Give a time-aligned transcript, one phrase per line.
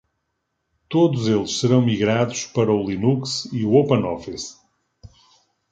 [0.89, 4.57] Todos eles serão migrados para o Linux e o OpenOffice.